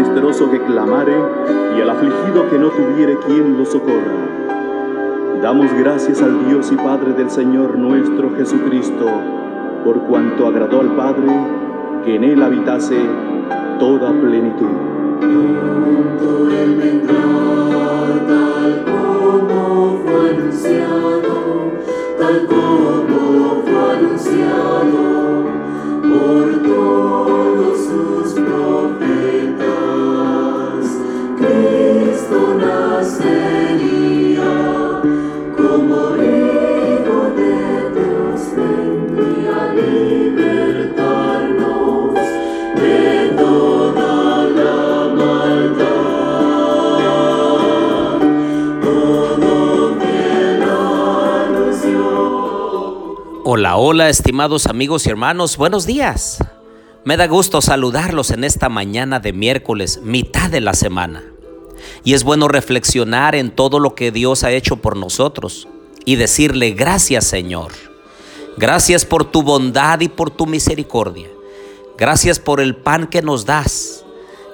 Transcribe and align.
menesteroso 0.00 0.50
que 0.50 0.58
clamare 0.62 1.14
y 1.76 1.80
al 1.82 1.90
afligido 1.90 2.48
que 2.48 2.58
no 2.58 2.68
tuviere 2.70 3.18
quien 3.26 3.58
lo 3.58 3.66
socorra. 3.66 4.16
Damos 5.42 5.72
gracias 5.74 6.22
al 6.22 6.46
Dios 6.46 6.72
y 6.72 6.76
Padre 6.76 7.12
del 7.12 7.30
Señor 7.30 7.78
nuestro 7.78 8.34
Jesucristo, 8.34 9.06
por 9.84 10.00
cuanto 10.02 10.46
agradó 10.46 10.80
al 10.80 10.96
Padre 10.96 11.28
que 12.04 12.16
en 12.16 12.24
él 12.24 12.42
habitase 12.42 12.98
toda 13.78 14.10
plenitud. 14.12 15.89
Hola, 53.52 53.78
hola, 53.78 54.08
estimados 54.08 54.66
amigos 54.66 55.04
y 55.04 55.10
hermanos, 55.10 55.56
buenos 55.56 55.84
días. 55.84 56.38
Me 57.04 57.16
da 57.16 57.26
gusto 57.26 57.60
saludarlos 57.60 58.30
en 58.30 58.44
esta 58.44 58.68
mañana 58.68 59.18
de 59.18 59.32
miércoles, 59.32 59.98
mitad 60.04 60.50
de 60.50 60.60
la 60.60 60.72
semana. 60.72 61.24
Y 62.04 62.14
es 62.14 62.22
bueno 62.22 62.46
reflexionar 62.46 63.34
en 63.34 63.50
todo 63.50 63.80
lo 63.80 63.96
que 63.96 64.12
Dios 64.12 64.44
ha 64.44 64.52
hecho 64.52 64.76
por 64.76 64.96
nosotros 64.96 65.66
y 66.04 66.14
decirle 66.14 66.70
gracias 66.74 67.24
Señor. 67.24 67.72
Gracias 68.56 69.04
por 69.04 69.24
tu 69.24 69.42
bondad 69.42 69.98
y 69.98 70.06
por 70.06 70.30
tu 70.30 70.46
misericordia. 70.46 71.26
Gracias 71.98 72.38
por 72.38 72.60
el 72.60 72.76
pan 72.76 73.08
que 73.08 73.20
nos 73.20 73.46
das. 73.46 74.04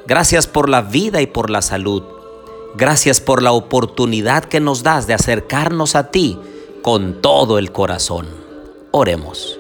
Gracias 0.07 0.47
por 0.47 0.71
la 0.71 0.81
vida 0.81 1.21
y 1.21 1.27
por 1.27 1.51
la 1.51 1.61
salud. 1.61 2.03
Gracias 2.77 3.21
por 3.21 3.43
la 3.43 3.53
oportunidad 3.53 4.45
que 4.45 4.61
nos 4.61 4.83
das 4.83 5.07
de 5.07 5.13
acercarnos 5.13 5.97
a 5.97 6.11
ti 6.11 6.39
con 6.81 7.21
todo 7.21 7.59
el 7.59 7.73
corazón. 7.73 8.46
Oremos. 8.99 9.59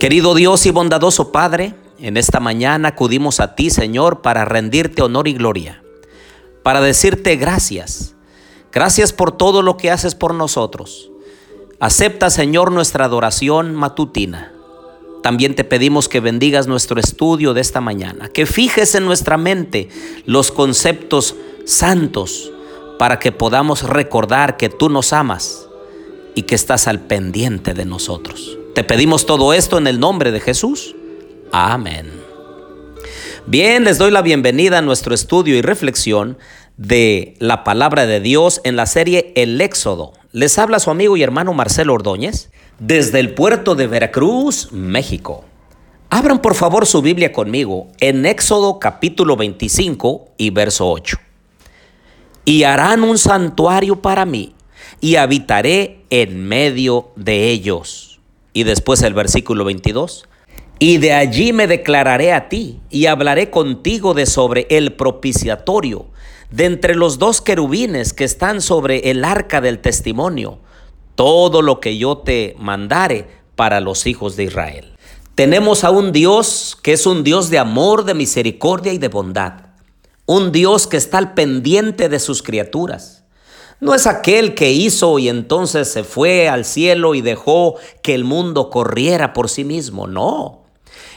Querido 0.00 0.34
Dios 0.34 0.64
y 0.64 0.70
bondadoso 0.70 1.32
Padre, 1.32 1.74
en 1.98 2.16
esta 2.16 2.40
mañana 2.40 2.88
acudimos 2.88 3.38
a 3.40 3.54
ti, 3.54 3.68
Señor, 3.68 4.22
para 4.22 4.46
rendirte 4.46 5.02
honor 5.02 5.28
y 5.28 5.34
gloria, 5.34 5.82
para 6.62 6.80
decirte 6.80 7.36
gracias. 7.36 8.14
Gracias 8.72 9.12
por 9.12 9.32
todo 9.32 9.60
lo 9.60 9.76
que 9.76 9.90
haces 9.90 10.14
por 10.14 10.32
nosotros. 10.32 11.10
Acepta, 11.78 12.30
Señor, 12.30 12.72
nuestra 12.72 13.04
adoración 13.04 13.74
matutina. 13.74 14.54
También 15.22 15.54
te 15.54 15.64
pedimos 15.64 16.08
que 16.08 16.20
bendigas 16.20 16.66
nuestro 16.66 16.98
estudio 16.98 17.52
de 17.52 17.60
esta 17.60 17.82
mañana, 17.82 18.30
que 18.30 18.46
fijes 18.46 18.94
en 18.94 19.04
nuestra 19.04 19.36
mente 19.36 19.90
los 20.24 20.50
conceptos 20.50 21.36
santos 21.66 22.50
para 22.98 23.18
que 23.18 23.30
podamos 23.30 23.82
recordar 23.82 24.56
que 24.56 24.70
tú 24.70 24.88
nos 24.88 25.12
amas 25.12 25.68
y 26.34 26.42
que 26.42 26.54
estás 26.54 26.88
al 26.88 27.00
pendiente 27.00 27.74
de 27.74 27.84
nosotros. 27.84 28.58
Te 28.74 28.84
pedimos 28.84 29.26
todo 29.26 29.52
esto 29.52 29.78
en 29.78 29.86
el 29.86 30.00
nombre 30.00 30.32
de 30.32 30.40
Jesús. 30.40 30.96
Amén. 31.52 32.10
Bien, 33.46 33.84
les 33.84 33.98
doy 33.98 34.10
la 34.10 34.22
bienvenida 34.22 34.78
a 34.78 34.82
nuestro 34.82 35.14
estudio 35.14 35.56
y 35.56 35.62
reflexión 35.62 36.38
de 36.76 37.34
la 37.38 37.62
palabra 37.62 38.06
de 38.06 38.20
Dios 38.20 38.60
en 38.64 38.74
la 38.74 38.86
serie 38.86 39.32
El 39.36 39.60
Éxodo. 39.60 40.12
Les 40.32 40.58
habla 40.58 40.80
su 40.80 40.90
amigo 40.90 41.16
y 41.16 41.22
hermano 41.22 41.52
Marcelo 41.52 41.94
Ordóñez 41.94 42.50
desde 42.78 43.20
el 43.20 43.34
puerto 43.34 43.74
de 43.74 43.86
Veracruz, 43.86 44.72
México. 44.72 45.44
Abran 46.10 46.40
por 46.40 46.54
favor 46.54 46.86
su 46.86 47.02
Biblia 47.02 47.32
conmigo 47.32 47.88
en 48.00 48.26
Éxodo 48.26 48.78
capítulo 48.78 49.36
25 49.36 50.30
y 50.36 50.50
verso 50.50 50.90
8. 50.90 51.18
Y 52.44 52.64
harán 52.64 53.04
un 53.04 53.18
santuario 53.18 54.00
para 54.00 54.24
mí 54.24 54.53
y 55.00 55.16
habitaré 55.16 56.04
en 56.10 56.46
medio 56.46 57.10
de 57.16 57.50
ellos. 57.50 58.20
Y 58.52 58.64
después 58.64 59.02
el 59.02 59.14
versículo 59.14 59.64
22. 59.64 60.28
Y 60.78 60.98
de 60.98 61.12
allí 61.12 61.52
me 61.52 61.66
declararé 61.66 62.32
a 62.32 62.48
ti 62.48 62.80
y 62.90 63.06
hablaré 63.06 63.50
contigo 63.50 64.14
de 64.14 64.26
sobre 64.26 64.66
el 64.70 64.92
propiciatorio, 64.92 66.06
de 66.50 66.66
entre 66.66 66.94
los 66.94 67.18
dos 67.18 67.40
querubines 67.40 68.12
que 68.12 68.24
están 68.24 68.60
sobre 68.60 69.10
el 69.10 69.24
arca 69.24 69.60
del 69.60 69.78
testimonio, 69.78 70.58
todo 71.14 71.62
lo 71.62 71.80
que 71.80 71.96
yo 71.96 72.18
te 72.18 72.56
mandare 72.58 73.26
para 73.54 73.80
los 73.80 74.06
hijos 74.06 74.36
de 74.36 74.44
Israel. 74.44 74.94
Tenemos 75.34 75.84
a 75.84 75.90
un 75.90 76.12
Dios 76.12 76.76
que 76.80 76.92
es 76.92 77.06
un 77.06 77.24
Dios 77.24 77.50
de 77.50 77.58
amor, 77.58 78.04
de 78.04 78.14
misericordia 78.14 78.92
y 78.92 78.98
de 78.98 79.08
bondad. 79.08 79.54
Un 80.26 80.52
Dios 80.52 80.86
que 80.86 80.96
está 80.96 81.18
al 81.18 81.34
pendiente 81.34 82.08
de 82.08 82.18
sus 82.18 82.42
criaturas. 82.42 83.13
No 83.84 83.94
es 83.94 84.06
aquel 84.06 84.54
que 84.54 84.72
hizo 84.72 85.18
y 85.18 85.28
entonces 85.28 85.92
se 85.92 86.04
fue 86.04 86.48
al 86.48 86.64
cielo 86.64 87.14
y 87.14 87.20
dejó 87.20 87.74
que 88.00 88.14
el 88.14 88.24
mundo 88.24 88.70
corriera 88.70 89.34
por 89.34 89.50
sí 89.50 89.62
mismo. 89.62 90.06
No. 90.06 90.62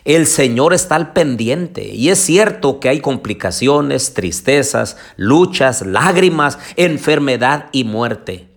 El 0.04 0.28
Señor 0.28 0.74
está 0.74 0.96
al 0.96 1.14
pendiente 1.14 1.88
y 1.88 2.10
es 2.10 2.20
cierto 2.20 2.82
que 2.82 2.90
hay 2.90 3.00
complicaciones, 3.00 4.14
tristezas, 4.14 4.98
luchas, 5.16 5.86
lágrimas, 5.86 6.60
enfermedad 6.76 7.68
y 7.72 7.86
muerte. 7.86 8.50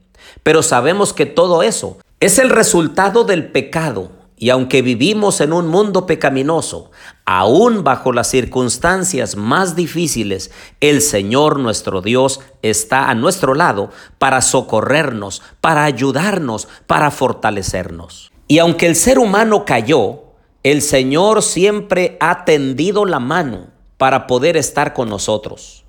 Pero 0.43 0.65
sabemos 0.65 1.12
que 1.12 1.26
todo 1.26 1.62
eso 1.62 1.99
es 2.19 2.41
el 2.41 2.50
resultado 2.50 3.22
del 3.22 3.47
pecado 3.47 4.10
y 4.40 4.48
aunque 4.48 4.80
vivimos 4.80 5.42
en 5.42 5.52
un 5.52 5.68
mundo 5.68 6.06
pecaminoso, 6.06 6.90
aún 7.26 7.84
bajo 7.84 8.10
las 8.10 8.30
circunstancias 8.30 9.36
más 9.36 9.76
difíciles, 9.76 10.50
el 10.80 11.02
Señor 11.02 11.58
nuestro 11.58 12.00
Dios 12.00 12.40
está 12.62 13.10
a 13.10 13.14
nuestro 13.14 13.54
lado 13.54 13.90
para 14.16 14.40
socorrernos, 14.40 15.42
para 15.60 15.84
ayudarnos, 15.84 16.68
para 16.86 17.10
fortalecernos. 17.10 18.32
Y 18.48 18.60
aunque 18.60 18.86
el 18.86 18.96
ser 18.96 19.18
humano 19.18 19.66
cayó, 19.66 20.22
el 20.62 20.80
Señor 20.80 21.42
siempre 21.42 22.16
ha 22.18 22.46
tendido 22.46 23.04
la 23.04 23.20
mano 23.20 23.66
para 23.98 24.26
poder 24.26 24.56
estar 24.56 24.94
con 24.94 25.10
nosotros. 25.10 25.79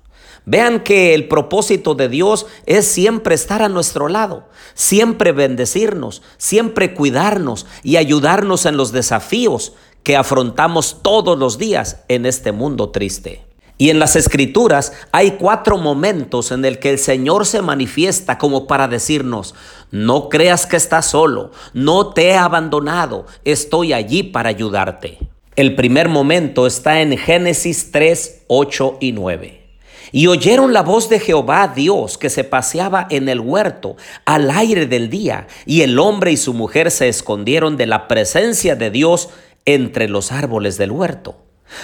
Vean 0.44 0.80
que 0.80 1.14
el 1.14 1.28
propósito 1.28 1.94
de 1.94 2.08
Dios 2.08 2.46
es 2.66 2.86
siempre 2.86 3.34
estar 3.34 3.62
a 3.62 3.68
nuestro 3.68 4.08
lado, 4.08 4.48
siempre 4.74 5.32
bendecirnos, 5.32 6.22
siempre 6.36 6.94
cuidarnos 6.94 7.66
y 7.82 7.96
ayudarnos 7.96 8.66
en 8.66 8.76
los 8.76 8.92
desafíos 8.92 9.74
que 10.02 10.16
afrontamos 10.16 10.98
todos 11.02 11.38
los 11.38 11.58
días 11.58 11.98
en 12.08 12.26
este 12.26 12.50
mundo 12.50 12.90
triste. 12.90 13.44
Y 13.78 13.90
en 13.90 13.98
las 13.98 14.16
escrituras 14.16 14.92
hay 15.12 15.32
cuatro 15.32 15.78
momentos 15.78 16.52
en 16.52 16.64
el 16.64 16.78
que 16.78 16.90
el 16.90 16.98
Señor 16.98 17.46
se 17.46 17.62
manifiesta 17.62 18.38
como 18.38 18.66
para 18.66 18.86
decirnos, 18.86 19.54
no 19.90 20.28
creas 20.28 20.66
que 20.66 20.76
estás 20.76 21.06
solo, 21.06 21.50
no 21.72 22.12
te 22.12 22.28
he 22.28 22.36
abandonado, 22.36 23.26
estoy 23.44 23.92
allí 23.92 24.22
para 24.22 24.50
ayudarte. 24.50 25.18
El 25.56 25.74
primer 25.74 26.08
momento 26.08 26.66
está 26.66 27.00
en 27.00 27.16
Génesis 27.16 27.90
3, 27.92 28.44
8 28.46 28.98
y 29.00 29.12
9. 29.12 29.61
Y 30.12 30.26
oyeron 30.26 30.72
la 30.72 30.82
voz 30.82 31.08
de 31.08 31.18
Jehová 31.18 31.72
Dios 31.74 32.18
que 32.18 32.30
se 32.30 32.44
paseaba 32.44 33.06
en 33.10 33.28
el 33.28 33.40
huerto 33.40 33.96
al 34.26 34.50
aire 34.50 34.86
del 34.86 35.08
día, 35.08 35.46
y 35.64 35.80
el 35.80 35.98
hombre 35.98 36.32
y 36.32 36.36
su 36.36 36.52
mujer 36.52 36.90
se 36.90 37.08
escondieron 37.08 37.76
de 37.76 37.86
la 37.86 38.06
presencia 38.06 38.76
de 38.76 38.90
Dios 38.90 39.30
entre 39.64 40.08
los 40.08 40.30
árboles 40.30 40.76
del 40.76 40.92
huerto. 40.92 41.36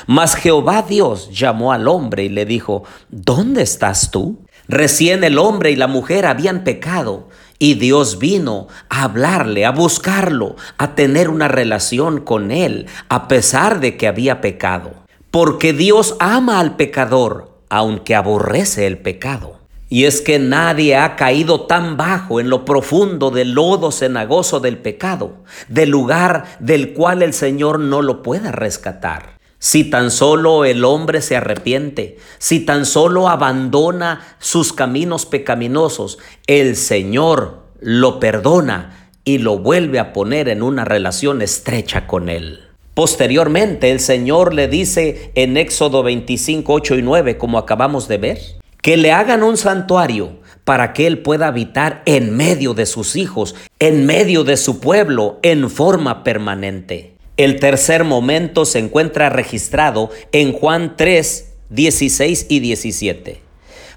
Mas 0.07 0.35
Jehová 0.35 0.85
Dios 0.87 1.31
llamó 1.33 1.73
al 1.73 1.89
hombre 1.89 2.25
y 2.25 2.29
le 2.29 2.45
dijo, 2.45 2.85
¿dónde 3.09 3.63
estás 3.63 4.11
tú? 4.11 4.39
Recién 4.69 5.25
el 5.25 5.39
hombre 5.39 5.71
y 5.71 5.77
la 5.77 5.87
mujer 5.87 6.27
habían 6.27 6.63
pecado 6.63 7.29
y 7.59 7.75
Dios 7.75 8.19
vino 8.19 8.69
a 8.91 9.05
hablarle, 9.05 9.65
a 9.65 9.71
buscarlo, 9.71 10.57
a 10.77 10.95
tener 10.95 11.31
una 11.31 11.49
relación 11.49 12.21
con 12.21 12.51
él, 12.51 12.87
a 13.09 13.29
pesar 13.29 13.81
de 13.81 13.97
que 13.97 14.07
había 14.07 14.41
pecado. 14.43 14.93
Porque 15.31 15.73
Dios 15.73 16.17
ama 16.21 16.61
al 16.61 16.77
pecador 16.77 17.58
aunque 17.69 18.15
aborrece 18.15 18.87
el 18.87 18.99
pecado. 18.99 19.59
Y 19.91 20.05
es 20.05 20.21
que 20.21 20.39
nadie 20.39 20.97
ha 20.97 21.17
caído 21.17 21.63
tan 21.63 21.97
bajo 21.97 22.41
en 22.41 22.51
lo 22.51 22.65
profundo 22.65 23.31
del 23.31 23.53
lodo 23.53 23.91
cenagoso 23.91 24.61
del 24.61 24.79
pecado, 24.79 25.45
del 25.69 25.89
lugar 25.89 26.45
del 26.61 26.93
cual 26.93 27.23
el 27.23 27.33
Señor 27.33 27.81
no 27.81 28.03
lo 28.03 28.23
pueda 28.23 28.53
rescatar. 28.53 29.39
Si 29.59 29.85
tan 29.85 30.11
solo 30.11 30.65
el 30.65 30.85
hombre 30.85 31.21
se 31.21 31.37
arrepiente, 31.37 32.19
si 32.39 32.61
tan 32.61 32.87
solo 32.87 33.29
abandona 33.29 34.37
sus 34.39 34.73
caminos 34.73 35.27
pecaminosos, 35.27 36.19
el 36.47 36.77
Señor 36.77 37.63
lo 37.81 38.21
perdona 38.21 39.11
y 39.25 39.39
lo 39.39 39.59
vuelve 39.59 39.99
a 39.99 40.13
poner 40.13 40.49
en 40.49 40.63
una 40.63 40.85
relación 40.85 41.43
estrecha 41.43 42.07
con 42.07 42.29
Él. 42.29 42.68
Posteriormente, 42.99 43.93
el 43.93 44.01
Señor 44.01 44.53
le 44.53 44.67
dice 44.67 45.31
en 45.37 45.57
Éxodo 45.57 46.03
25, 46.03 46.73
8 46.73 46.97
y 46.97 47.03
9, 47.03 47.39
como 47.39 47.59
acabamos 47.59 48.09
de 48.09 48.19
ver, 48.19 48.41
que 48.83 48.97
le 48.97 49.13
hagan 49.13 49.45
un 49.45 49.57
santuario 49.57 50.41
para 50.65 50.93
que 50.93 51.07
Él 51.07 51.23
pueda 51.23 51.47
habitar 51.47 52.03
en 52.07 52.37
medio 52.37 52.75
de 52.75 52.87
sus 52.87 53.15
hijos, 53.15 53.55
en 53.79 54.05
medio 54.05 54.43
de 54.43 54.57
su 54.57 54.81
pueblo, 54.81 55.39
en 55.43 55.71
forma 55.71 56.25
permanente. 56.25 57.15
El 57.37 57.61
tercer 57.61 58.03
momento 58.03 58.65
se 58.65 58.81
encuentra 58.81 59.29
registrado 59.29 60.11
en 60.33 60.53
Juan 60.53 60.97
3, 60.97 61.55
16 61.71 62.47
y 62.49 62.59
17. 62.59 63.41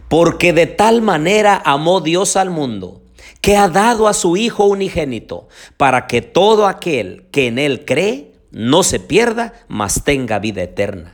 Porque 0.10 0.54
de 0.54 0.68
tal 0.68 1.02
manera 1.02 1.60
amó 1.66 2.02
Dios 2.02 2.36
al 2.36 2.52
mundo, 2.52 3.02
que 3.42 3.58
ha 3.58 3.68
dado 3.68 4.08
a 4.08 4.14
su 4.14 4.38
Hijo 4.38 4.66
unigénito, 4.66 5.48
para 5.78 6.06
que 6.06 6.22
todo 6.22 6.68
aquel 6.68 7.26
que 7.32 7.48
en 7.48 7.58
Él 7.58 7.84
cree, 7.84 8.31
no 8.52 8.84
se 8.84 9.00
pierda, 9.00 9.54
mas 9.68 10.04
tenga 10.04 10.40
vida 10.40 10.62
eterna. 10.62 11.14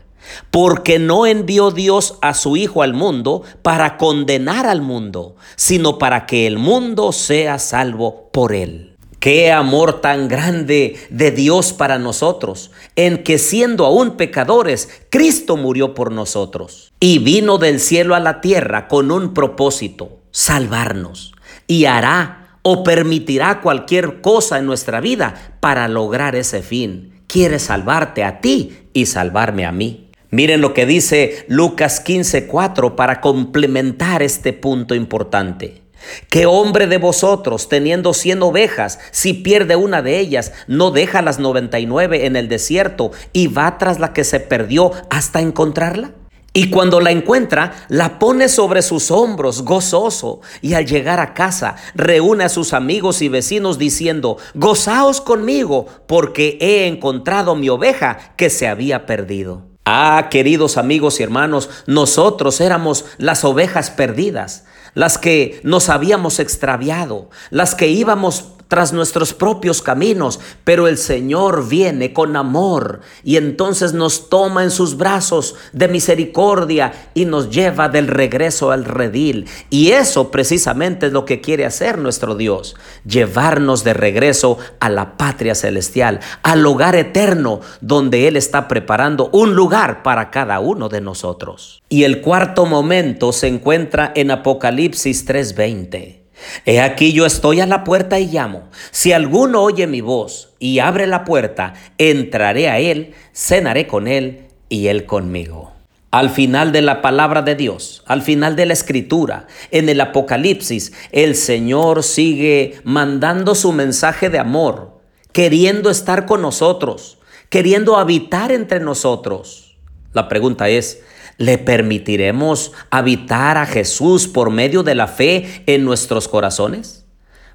Porque 0.51 0.99
no 0.99 1.25
envió 1.25 1.71
Dios 1.71 2.17
a 2.21 2.33
su 2.33 2.57
Hijo 2.57 2.81
al 2.81 2.93
mundo 2.93 3.43
para 3.61 3.97
condenar 3.97 4.65
al 4.67 4.81
mundo, 4.81 5.35
sino 5.55 5.97
para 5.97 6.25
que 6.25 6.47
el 6.47 6.57
mundo 6.57 7.11
sea 7.11 7.59
salvo 7.59 8.29
por 8.33 8.53
él. 8.53 8.97
Qué 9.19 9.51
amor 9.51 10.01
tan 10.01 10.27
grande 10.27 10.97
de 11.09 11.31
Dios 11.31 11.73
para 11.73 11.97
nosotros, 11.97 12.71
en 12.95 13.23
que 13.23 13.39
siendo 13.39 13.85
aún 13.85 14.11
pecadores, 14.11 14.89
Cristo 15.09 15.57
murió 15.57 15.93
por 15.95 16.11
nosotros 16.11 16.93
y 16.99 17.19
vino 17.19 17.57
del 17.57 17.79
cielo 17.79 18.13
a 18.13 18.19
la 18.19 18.41
tierra 18.41 18.87
con 18.87 19.11
un 19.11 19.33
propósito, 19.33 20.19
salvarnos, 20.31 21.33
y 21.65 21.85
hará 21.85 22.59
o 22.61 22.83
permitirá 22.83 23.61
cualquier 23.61 24.21
cosa 24.21 24.59
en 24.59 24.67
nuestra 24.67 25.01
vida 25.01 25.57
para 25.61 25.87
lograr 25.87 26.35
ese 26.35 26.61
fin 26.61 27.16
quiere 27.27 27.59
salvarte 27.59 28.23
a 28.23 28.41
ti 28.41 28.89
y 28.93 29.05
salvarme 29.05 29.65
a 29.65 29.71
mí. 29.71 30.09
Miren 30.29 30.61
lo 30.61 30.73
que 30.73 30.85
dice 30.85 31.45
Lucas 31.47 32.03
15:4 32.03 32.95
para 32.95 33.21
complementar 33.21 34.21
este 34.21 34.53
punto 34.53 34.95
importante. 34.95 35.81
¿Qué 36.29 36.45
hombre 36.45 36.87
de 36.87 36.97
vosotros, 36.97 37.69
teniendo 37.69 38.13
cien 38.13 38.41
ovejas, 38.41 38.99
si 39.11 39.33
pierde 39.33 39.75
una 39.75 40.01
de 40.01 40.19
ellas, 40.19 40.53
no 40.67 40.91
deja 40.91 41.21
las 41.21 41.39
99 41.39 42.25
en 42.25 42.35
el 42.35 42.49
desierto 42.49 43.11
y 43.33 43.47
va 43.47 43.77
tras 43.77 43.99
la 43.99 44.13
que 44.13 44.23
se 44.23 44.39
perdió 44.39 44.91
hasta 45.09 45.41
encontrarla? 45.41 46.11
Y 46.57 46.71
cuando 46.71 46.99
la 46.99 47.11
encuentra, 47.11 47.85
la 47.87 48.17
pone 48.17 48.49
sobre 48.49 48.81
sus 48.81 49.11
hombros, 49.11 49.61
gozoso, 49.61 50.41
y 50.59 50.73
al 50.73 50.87
llegar 50.87 51.19
a 51.19 51.35
casa, 51.35 51.75
reúne 51.93 52.45
a 52.45 52.49
sus 52.49 52.73
amigos 52.73 53.21
y 53.21 53.29
vecinos 53.29 53.77
diciendo, 53.77 54.37
gozaos 54.55 55.21
conmigo, 55.21 55.85
porque 56.07 56.57
he 56.59 56.87
encontrado 56.87 57.55
mi 57.55 57.69
oveja 57.69 58.33
que 58.37 58.49
se 58.49 58.67
había 58.67 59.05
perdido. 59.05 59.67
Ah, 59.85 60.29
queridos 60.31 60.77
amigos 60.77 61.19
y 61.19 61.23
hermanos, 61.23 61.69
nosotros 61.85 62.59
éramos 62.59 63.05
las 63.19 63.45
ovejas 63.45 63.91
perdidas, 63.91 64.65
las 64.95 65.19
que 65.19 65.61
nos 65.61 65.89
habíamos 65.89 66.39
extraviado, 66.39 67.29
las 67.51 67.75
que 67.75 67.89
íbamos 67.89 68.56
tras 68.67 68.93
nuestros 68.93 69.33
propios 69.33 69.81
caminos, 69.81 70.39
pero 70.63 70.87
el 70.87 70.97
Señor 70.97 71.67
viene 71.67 72.13
con 72.13 72.35
amor 72.35 73.01
y 73.23 73.37
entonces 73.37 73.93
nos 73.93 74.29
toma 74.29 74.63
en 74.63 74.71
sus 74.71 74.97
brazos 74.97 75.55
de 75.73 75.87
misericordia 75.87 77.11
y 77.13 77.25
nos 77.25 77.49
lleva 77.49 77.89
del 77.89 78.07
regreso 78.07 78.71
al 78.71 78.85
redil. 78.85 79.47
Y 79.69 79.91
eso 79.91 80.31
precisamente 80.31 81.07
es 81.07 81.11
lo 81.11 81.25
que 81.25 81.41
quiere 81.41 81.65
hacer 81.65 81.97
nuestro 81.97 82.35
Dios, 82.35 82.75
llevarnos 83.05 83.83
de 83.83 83.93
regreso 83.93 84.57
a 84.79 84.89
la 84.89 85.17
patria 85.17 85.55
celestial, 85.55 86.19
al 86.43 86.65
hogar 86.65 86.95
eterno 86.95 87.61
donde 87.81 88.27
Él 88.27 88.35
está 88.35 88.67
preparando 88.67 89.29
un 89.31 89.55
lugar 89.55 90.03
para 90.03 90.29
cada 90.31 90.59
uno 90.59 90.89
de 90.89 91.01
nosotros. 91.01 91.81
Y 91.89 92.03
el 92.03 92.21
cuarto 92.21 92.65
momento 92.65 93.31
se 93.31 93.47
encuentra 93.47 94.11
en 94.15 94.31
Apocalipsis 94.31 95.25
3:20. 95.25 96.26
He 96.65 96.79
aquí 96.81 97.13
yo 97.13 97.25
estoy 97.25 97.61
a 97.61 97.65
la 97.65 97.83
puerta 97.83 98.19
y 98.19 98.27
llamo. 98.27 98.69
Si 98.91 99.11
alguno 99.11 99.61
oye 99.61 99.87
mi 99.87 100.01
voz 100.01 100.53
y 100.59 100.79
abre 100.79 101.07
la 101.07 101.23
puerta, 101.23 101.73
entraré 101.97 102.69
a 102.69 102.79
él, 102.79 103.13
cenaré 103.33 103.87
con 103.87 104.07
él 104.07 104.47
y 104.69 104.87
él 104.87 105.05
conmigo. 105.05 105.73
Al 106.09 106.29
final 106.29 106.71
de 106.71 106.81
la 106.81 107.01
palabra 107.01 107.41
de 107.41 107.55
Dios, 107.55 108.03
al 108.05 108.21
final 108.21 108.55
de 108.55 108.65
la 108.65 108.73
escritura, 108.73 109.47
en 109.71 109.89
el 109.89 109.99
Apocalipsis, 109.99 110.93
el 111.11 111.35
Señor 111.35 112.01
sigue 112.01 112.79
mandando 112.83 113.55
su 113.55 113.73
mensaje 113.73 114.29
de 114.29 114.39
amor, 114.39 115.01
queriendo 115.33 115.89
estar 115.89 116.25
con 116.25 116.41
nosotros, 116.41 117.17
queriendo 117.49 117.97
habitar 117.97 118.51
entre 118.53 118.79
nosotros. 118.79 119.77
La 120.13 120.29
pregunta 120.29 120.69
es, 120.69 121.01
¿Le 121.37 121.59
permitiremos 121.59 122.71
habitar 122.89 123.57
a 123.57 123.67
Jesús 123.67 124.27
por 124.27 124.49
medio 124.49 124.81
de 124.81 124.95
la 124.95 125.07
fe 125.07 125.63
en 125.67 125.85
nuestros 125.85 126.27
corazones? 126.27 127.05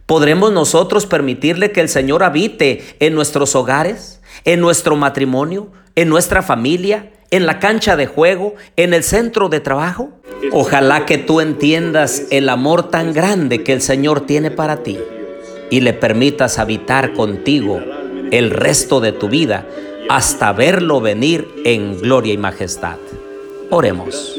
¿Podremos 0.07 0.53
nosotros 0.53 1.05
permitirle 1.07 1.73
que 1.73 1.81
el 1.81 1.89
Señor 1.89 2.23
habite 2.23 2.85
en 3.01 3.15
nuestros 3.15 3.57
hogares, 3.57 4.21
en 4.45 4.61
nuestro 4.61 4.95
matrimonio, 4.95 5.73
en 5.97 6.09
nuestra 6.09 6.43
familia, 6.43 7.11
en 7.33 7.45
la 7.45 7.59
cancha 7.59 7.97
de 7.97 8.07
juego, 8.07 8.55
en 8.77 8.95
el 8.95 9.03
centro 9.03 9.49
de 9.49 9.59
trabajo? 9.59 10.11
Ojalá 10.53 11.05
que 11.05 11.19
tú 11.19 11.41
entiendas 11.41 12.25
el 12.31 12.49
amor 12.51 12.89
tan 12.89 13.13
grande 13.13 13.65
que 13.65 13.73
el 13.73 13.83
Señor 13.83 14.27
tiene 14.27 14.53
para 14.53 14.85
ti 14.85 14.99
y 15.71 15.81
le 15.81 15.93
permitas 15.93 16.61
habitar 16.61 17.15
contigo 17.15 17.81
el 18.31 18.51
resto 18.51 19.01
de 19.01 19.11
tu 19.11 19.29
vida 19.29 19.67
hasta 20.09 20.53
verlo 20.53 21.01
venir 21.01 21.49
en 21.65 21.99
gloria 22.01 22.33
y 22.33 22.39
majestad. 22.39 22.99
Oremos. 23.75 24.39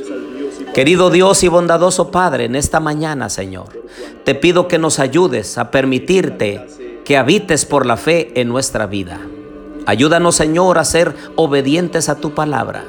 Querido 0.76 1.10
Dios 1.10 1.42
y 1.42 1.48
bondadoso 1.48 2.12
Padre, 2.12 2.46
en 2.46 2.56
esta 2.56 2.80
mañana, 2.80 3.30
Señor, 3.30 3.84
te 4.24 4.36
pido 4.36 4.68
que 4.68 4.78
nos 4.78 5.00
ayudes 5.00 5.58
a 5.58 5.72
permitirte 5.72 6.68
que 7.04 7.18
habites 7.18 7.66
por 7.66 7.88
la 7.88 7.98
fe 7.98 8.40
en 8.40 8.48
nuestra 8.48 8.86
vida. 8.86 9.20
Ayúdanos, 9.88 10.36
Señor, 10.36 10.78
a 10.78 10.86
ser 10.86 11.16
obedientes 11.36 12.10
a 12.10 12.18
tu 12.18 12.36
palabra. 12.36 12.84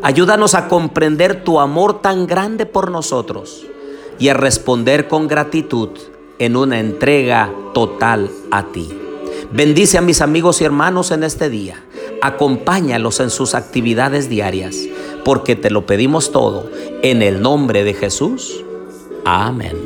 Ayúdanos 0.00 0.54
a 0.54 0.68
comprender 0.68 1.42
tu 1.42 1.58
amor 1.58 2.00
tan 2.00 2.28
grande 2.28 2.64
por 2.64 2.92
nosotros 2.92 3.66
y 4.20 4.28
a 4.28 4.34
responder 4.34 5.08
con 5.08 5.26
gratitud 5.26 5.88
en 6.38 6.54
una 6.54 6.78
entrega 6.78 7.50
total 7.74 8.30
a 8.52 8.68
ti. 8.68 8.88
Bendice 9.50 9.98
a 9.98 10.02
mis 10.02 10.20
amigos 10.20 10.60
y 10.60 10.64
hermanos 10.64 11.10
en 11.10 11.24
este 11.24 11.50
día. 11.50 11.82
Acompáñalos 12.22 13.18
en 13.18 13.30
sus 13.30 13.56
actividades 13.56 14.28
diarias 14.28 14.76
porque 15.28 15.56
te 15.56 15.68
lo 15.68 15.84
pedimos 15.84 16.32
todo 16.32 16.70
en 17.02 17.20
el 17.20 17.42
nombre 17.42 17.84
de 17.84 17.92
Jesús. 17.92 18.64
Amén. 19.26 19.76